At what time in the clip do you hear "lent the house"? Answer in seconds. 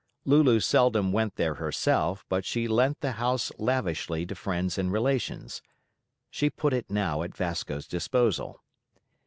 2.67-3.51